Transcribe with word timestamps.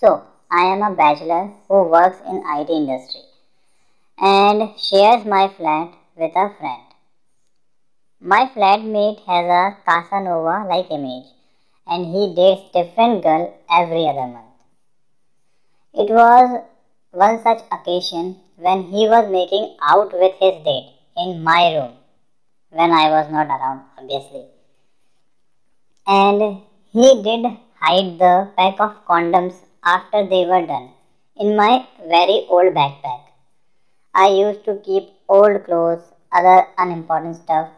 So, 0.00 0.22
I 0.50 0.62
am 0.72 0.82
a 0.82 0.96
bachelor 0.96 1.52
who 1.68 1.82
works 1.82 2.16
in 2.26 2.42
IT 2.42 2.70
industry 2.70 3.20
and 4.16 4.70
shares 4.80 5.26
my 5.26 5.48
flat 5.48 5.92
with 6.16 6.34
a 6.34 6.54
friend. 6.58 6.84
My 8.18 8.46
flatmate 8.46 9.20
has 9.26 9.44
a 9.44 9.76
Casanova 9.84 10.66
like 10.66 10.90
image 10.90 11.26
and 11.86 12.06
he 12.06 12.34
dates 12.34 12.70
different 12.72 13.22
girl 13.22 13.54
every 13.70 14.08
other 14.08 14.26
month. 14.26 14.56
It 15.92 16.08
was 16.08 16.62
one 17.10 17.42
such 17.42 17.60
occasion 17.70 18.40
when 18.56 18.84
he 18.84 19.06
was 19.06 19.30
making 19.30 19.76
out 19.82 20.14
with 20.14 20.32
his 20.40 20.64
date 20.64 20.94
in 21.14 21.44
my 21.44 21.74
room 21.76 21.92
when 22.70 22.90
I 22.90 23.10
was 23.10 23.30
not 23.30 23.48
around 23.48 23.82
obviously. 23.98 24.46
And 26.06 26.62
he 26.90 27.22
did 27.22 27.44
hide 27.78 28.18
the 28.18 28.48
pack 28.56 28.80
of 28.80 29.04
condoms 29.04 29.60
after 29.84 30.26
they 30.26 30.44
were 30.46 30.66
done 30.66 30.90
in 31.36 31.56
my 31.56 31.86
very 32.06 32.46
old 32.48 32.74
backpack. 32.74 33.22
I 34.14 34.28
used 34.28 34.64
to 34.64 34.76
keep 34.84 35.10
old 35.28 35.64
clothes, 35.64 36.02
other 36.32 36.66
unimportant 36.78 37.36
stuff. 37.36 37.68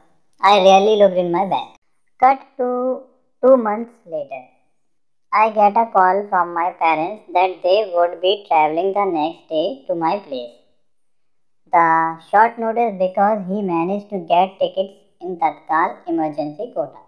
I 0.40 0.58
rarely 0.58 0.96
looked 0.96 1.16
in 1.16 1.30
my 1.30 1.46
bag. 1.46 1.68
Cut 2.18 2.40
to 2.56 3.02
two 3.44 3.56
months 3.56 3.92
later. 4.06 4.44
I 5.32 5.50
get 5.50 5.76
a 5.76 5.86
call 5.92 6.26
from 6.28 6.54
my 6.54 6.72
parents 6.72 7.24
that 7.32 7.62
they 7.62 7.90
would 7.94 8.20
be 8.20 8.44
traveling 8.48 8.92
the 8.92 9.04
next 9.04 9.48
day 9.48 9.84
to 9.86 9.94
my 9.94 10.18
place. 10.18 10.52
The 11.72 12.18
short 12.30 12.58
notice 12.58 12.96
because 12.98 13.46
he 13.48 13.62
managed 13.62 14.10
to 14.10 14.18
get 14.18 14.58
tickets 14.58 14.94
in 15.20 15.38
Tatkal 15.38 16.06
emergency 16.06 16.70
quota. 16.74 16.98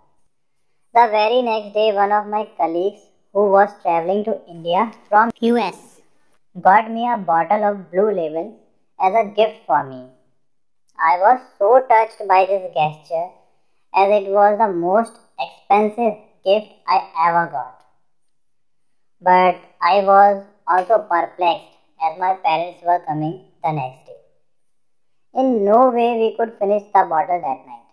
The 0.94 1.08
very 1.10 1.42
next 1.42 1.74
day, 1.74 1.92
one 1.92 2.12
of 2.12 2.26
my 2.26 2.48
colleagues 2.56 3.00
who 3.34 3.50
was 3.50 3.70
traveling 3.82 4.22
to 4.26 4.40
India 4.48 4.92
from 5.08 5.30
US 5.40 5.78
got 6.66 6.88
me 6.88 7.02
a 7.12 7.16
bottle 7.18 7.64
of 7.68 7.90
Blue 7.90 8.10
Label 8.18 8.56
as 9.00 9.12
a 9.12 9.24
gift 9.38 9.56
for 9.66 9.82
me. 9.82 10.02
I 11.12 11.18
was 11.18 11.40
so 11.58 11.80
touched 11.88 12.20
by 12.28 12.46
this 12.46 12.72
gesture 12.72 13.28
as 13.92 14.08
it 14.18 14.30
was 14.30 14.56
the 14.58 14.68
most 14.72 15.18
expensive 15.46 16.14
gift 16.44 16.70
I 16.86 16.98
ever 17.26 17.46
got. 17.50 17.80
But 19.20 19.56
I 19.82 20.04
was 20.12 20.44
also 20.68 20.98
perplexed 20.98 21.74
as 22.06 22.20
my 22.20 22.34
parents 22.34 22.84
were 22.84 23.00
coming 23.00 23.46
the 23.64 23.72
next 23.72 24.06
day. 24.06 24.22
In 25.34 25.64
no 25.64 25.90
way 25.90 26.10
we 26.18 26.36
could 26.36 26.56
finish 26.60 26.84
the 26.94 27.04
bottle 27.10 27.40
that 27.40 27.66
night. 27.66 27.88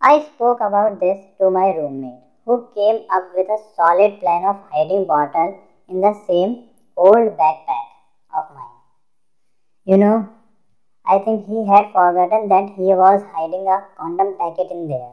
I 0.00 0.24
spoke 0.34 0.58
about 0.60 0.98
this 0.98 1.24
to 1.38 1.48
my 1.50 1.68
roommate 1.76 2.29
who 2.50 2.66
came 2.74 3.04
up 3.16 3.30
with 3.36 3.48
a 3.48 3.58
solid 3.76 4.18
plan 4.20 4.44
of 4.44 4.56
hiding 4.72 5.04
bottle 5.06 5.50
in 5.88 6.00
the 6.00 6.12
same 6.26 6.64
old 6.96 7.36
backpack 7.40 7.90
of 8.36 8.44
mine. 8.52 8.80
You 9.84 9.96
know, 9.98 10.28
I 11.06 11.20
think 11.20 11.46
he 11.46 11.64
had 11.68 11.92
forgotten 11.92 12.48
that 12.48 12.70
he 12.76 12.88
was 13.02 13.22
hiding 13.34 13.68
a 13.68 13.86
condom 13.96 14.36
packet 14.36 14.72
in 14.72 14.88
there. 14.88 15.12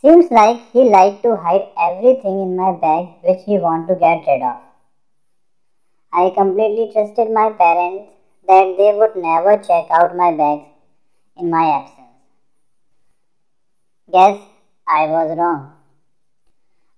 Seems 0.00 0.32
like 0.32 0.60
he 0.72 0.82
liked 0.82 1.22
to 1.22 1.36
hide 1.36 1.68
everything 1.78 2.40
in 2.40 2.56
my 2.56 2.72
bag 2.72 3.06
which 3.22 3.44
he 3.46 3.56
wanted 3.56 3.94
to 3.94 4.00
get 4.00 4.26
rid 4.26 4.42
of. 4.42 4.56
I 6.12 6.30
completely 6.30 6.90
trusted 6.92 7.30
my 7.30 7.50
parents 7.52 8.10
that 8.48 8.74
they 8.76 8.92
would 8.98 9.14
never 9.14 9.56
check 9.58 9.86
out 9.92 10.16
my 10.16 10.32
bags 10.32 10.66
in 11.36 11.50
my 11.50 11.66
absence. 11.78 12.00
Guess 14.10 14.51
I 14.86 15.06
was 15.06 15.36
wrong. 15.38 15.72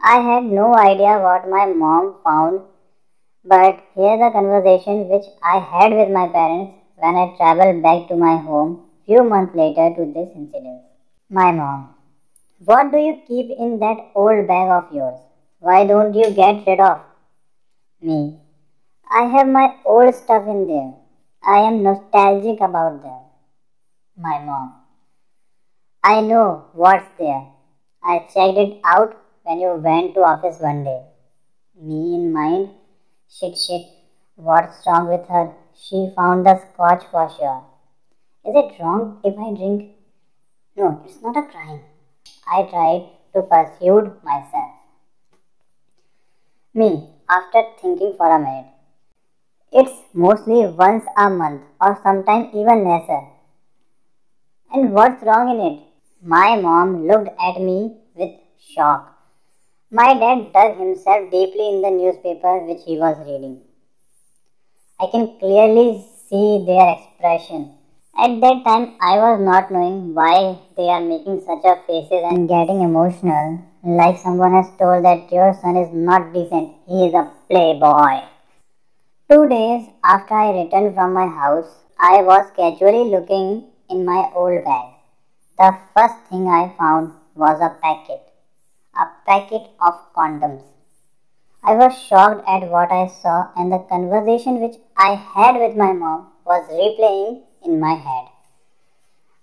I 0.00 0.20
had 0.20 0.44
no 0.44 0.74
idea 0.74 1.18
what 1.18 1.48
my 1.48 1.66
mom 1.66 2.16
found, 2.24 2.62
but 3.44 3.82
here's 3.94 4.20
a 4.20 4.30
conversation 4.30 5.08
which 5.08 5.24
I 5.42 5.58
had 5.58 5.92
with 5.92 6.10
my 6.10 6.28
parents 6.28 6.74
when 6.96 7.14
I 7.14 7.34
traveled 7.36 7.82
back 7.82 8.08
to 8.08 8.16
my 8.16 8.36
home 8.36 8.84
few 9.06 9.22
months 9.22 9.54
later 9.54 9.94
to 9.96 10.12
this 10.12 10.30
incident. 10.34 10.82
My 11.30 11.52
mom, 11.52 11.94
what 12.64 12.90
do 12.90 12.98
you 12.98 13.20
keep 13.26 13.50
in 13.50 13.78
that 13.80 14.10
old 14.14 14.46
bag 14.46 14.70
of 14.70 14.92
yours? 14.92 15.20
Why 15.58 15.86
don't 15.86 16.14
you 16.14 16.30
get 16.30 16.66
rid 16.66 16.80
of? 16.80 17.00
Me, 18.00 18.38
I 19.10 19.22
have 19.22 19.48
my 19.48 19.76
old 19.84 20.14
stuff 20.14 20.46
in 20.46 20.66
there. 20.66 20.94
I 21.42 21.58
am 21.68 21.82
nostalgic 21.82 22.60
about 22.60 23.02
them. 23.02 23.20
My 24.16 24.38
mom, 24.38 24.74
I 26.02 26.20
know 26.20 26.66
what's 26.72 27.08
there. 27.18 27.53
I 28.06 28.18
checked 28.18 28.58
it 28.58 28.80
out 28.84 29.16
when 29.44 29.60
you 29.60 29.72
went 29.76 30.14
to 30.14 30.20
office 30.20 30.60
one 30.60 30.84
day. 30.84 31.02
Me 31.80 32.14
in 32.14 32.30
mind, 32.30 32.68
shit 33.30 33.56
shit, 33.56 33.86
what's 34.36 34.86
wrong 34.86 35.08
with 35.08 35.26
her? 35.28 35.54
She 35.74 36.12
found 36.14 36.44
the 36.44 36.60
scotch 36.60 37.04
for 37.10 37.30
sure. 37.30 37.64
Is 38.44 38.54
it 38.54 38.78
wrong 38.78 39.20
if 39.24 39.38
I 39.38 39.54
drink? 39.56 39.92
No, 40.76 41.00
it's 41.06 41.22
not 41.22 41.38
a 41.38 41.44
crime. 41.44 41.80
I 42.46 42.64
tried 42.64 43.08
to 43.32 43.40
persuade 43.40 44.22
myself. 44.22 44.72
Me, 46.74 47.08
after 47.30 47.62
thinking 47.80 48.12
for 48.18 48.30
a 48.30 48.38
minute. 48.38 48.66
It's 49.72 50.02
mostly 50.12 50.66
once 50.66 51.04
a 51.16 51.30
month 51.30 51.62
or 51.80 51.98
sometimes 52.02 52.54
even 52.54 52.84
lesser. 52.84 53.22
And 54.74 54.92
what's 54.92 55.22
wrong 55.22 55.48
in 55.48 55.60
it? 55.72 55.93
My 56.26 56.56
mom 56.56 57.06
looked 57.06 57.28
at 57.38 57.60
me 57.60 57.96
with 58.14 58.30
shock. 58.58 59.14
My 59.90 60.14
dad 60.14 60.54
dug 60.54 60.78
himself 60.78 61.30
deeply 61.30 61.68
in 61.68 61.82
the 61.82 61.90
newspaper 61.90 62.60
which 62.60 62.80
he 62.86 62.96
was 62.96 63.18
reading. 63.26 63.60
I 64.98 65.08
can 65.12 65.38
clearly 65.38 66.02
see 66.26 66.64
their 66.64 66.96
expression. 66.96 67.74
At 68.16 68.40
that 68.40 68.64
time, 68.64 68.96
I 69.02 69.18
was 69.18 69.38
not 69.42 69.70
knowing 69.70 70.14
why 70.14 70.60
they 70.78 70.88
are 70.88 71.02
making 71.02 71.42
such 71.42 71.62
a 71.62 71.76
faces 71.86 72.24
and 72.24 72.48
getting 72.48 72.80
emotional, 72.80 73.60
like 73.82 74.16
someone 74.16 74.54
has 74.54 74.70
told 74.78 75.04
that 75.04 75.30
your 75.30 75.52
son 75.60 75.76
is 75.76 75.92
not 75.92 76.32
decent, 76.32 76.72
he 76.88 77.04
is 77.04 77.12
a 77.12 77.30
playboy. 77.50 78.22
Two 79.30 79.46
days 79.46 79.90
after 80.02 80.32
I 80.32 80.62
returned 80.62 80.94
from 80.94 81.12
my 81.12 81.26
house, 81.26 81.84
I 81.98 82.22
was 82.22 82.50
casually 82.56 83.10
looking 83.10 83.64
in 83.90 84.06
my 84.06 84.30
old 84.34 84.64
bag. 84.64 84.93
The 85.56 85.78
first 85.94 86.16
thing 86.28 86.48
I 86.48 86.74
found 86.76 87.12
was 87.36 87.60
a 87.60 87.76
packet, 87.80 88.20
a 88.98 89.06
packet 89.24 89.70
of 89.80 89.94
condoms. 90.12 90.64
I 91.62 91.74
was 91.76 91.96
shocked 91.96 92.42
at 92.48 92.68
what 92.68 92.90
I 92.90 93.06
saw, 93.06 93.50
and 93.56 93.70
the 93.70 93.78
conversation 93.78 94.60
which 94.60 94.74
I 94.96 95.14
had 95.14 95.54
with 95.54 95.76
my 95.76 95.92
mom 95.92 96.32
was 96.44 96.68
replaying 96.68 97.42
in 97.64 97.78
my 97.78 97.94
head. 97.94 98.26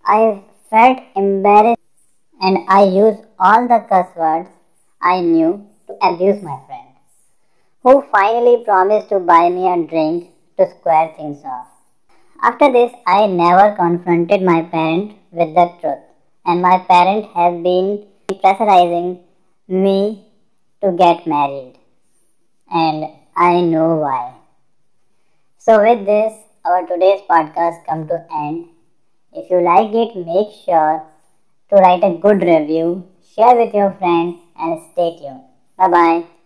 I 0.03 0.43
felt 0.69 0.99
embarrassed 1.15 1.79
and 2.41 2.57
I 2.67 2.83
used 2.83 3.23
all 3.39 3.69
the 3.69 3.79
cuss 3.87 4.13
words 4.15 4.49
I 5.01 5.21
knew 5.21 5.65
to 5.87 5.93
abuse 6.05 6.43
my 6.43 6.59
friend, 6.67 6.89
who 7.83 8.01
finally 8.11 8.65
promised 8.65 9.07
to 9.09 9.19
buy 9.19 9.47
me 9.49 9.71
a 9.71 9.87
drink 9.87 10.31
to 10.57 10.69
square 10.69 11.13
things 11.15 11.41
off. 11.45 11.67
After 12.41 12.69
this, 12.69 12.91
I 13.07 13.27
never 13.27 13.75
confronted 13.77 14.41
my 14.41 14.63
parent 14.63 15.13
with 15.31 15.55
the 15.55 15.67
truth, 15.81 16.03
and 16.45 16.61
my 16.61 16.79
parents 16.79 17.29
have 17.33 17.63
been 17.63 18.05
pressurizing 18.29 19.19
me 19.67 20.25
to 20.81 20.91
get 20.93 21.27
married 21.27 21.77
and 22.71 23.05
I 23.35 23.61
know 23.61 23.97
why. 23.97 24.33
So 25.57 25.81
with 25.81 26.05
this, 26.05 26.33
our 26.65 26.85
today's 26.87 27.21
podcast 27.29 27.85
come 27.85 28.07
to 28.07 28.25
end. 28.33 28.69
If 29.33 29.49
you 29.49 29.61
like 29.61 29.93
it, 29.93 30.15
make 30.15 30.53
sure 30.65 31.03
to 31.69 31.75
write 31.75 32.03
a 32.03 32.17
good 32.17 32.41
review, 32.41 33.07
share 33.35 33.55
with 33.55 33.73
your 33.73 33.91
friends 33.93 34.39
and 34.59 34.81
stay 34.91 35.17
tuned. 35.17 35.41
Bye 35.77 35.87
bye. 35.87 36.40